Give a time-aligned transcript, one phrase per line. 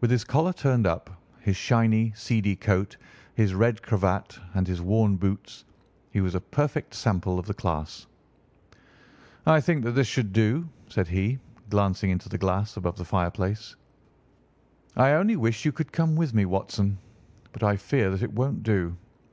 [0.00, 2.96] With his collar turned up, his shiny, seedy coat,
[3.36, 5.64] his red cravat, and his worn boots,
[6.10, 8.08] he was a perfect sample of the class.
[9.46, 11.38] "I think that this should do," said he,
[11.70, 13.76] glancing into the glass above the fireplace.
[14.96, 16.98] "I only wish that you could come with me, Watson,
[17.52, 18.96] but I fear that it won't do.